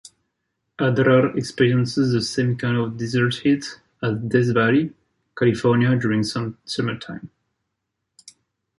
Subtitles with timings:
[0.79, 4.95] Adrar experiences the same kind of desert heat as Death Valley,
[5.37, 7.29] California during summertime.